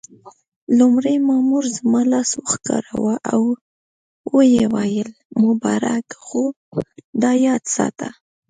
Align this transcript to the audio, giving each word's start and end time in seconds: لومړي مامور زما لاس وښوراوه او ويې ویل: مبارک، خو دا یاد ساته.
لومړي 0.77 1.15
مامور 1.27 1.63
زما 1.77 2.01
لاس 2.11 2.29
وښوراوه 2.39 3.15
او 3.33 3.41
ويې 4.35 4.65
ویل: 4.73 5.09
مبارک، 5.43 6.05
خو 6.25 6.43
دا 7.21 7.31
یاد 7.45 7.63
ساته. 7.75 8.09